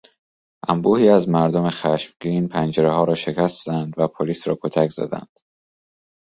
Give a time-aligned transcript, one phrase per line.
[0.69, 5.39] انبوهی از مردم خشمگین پنجرهها را شکستند و پلیس را کتک زدند.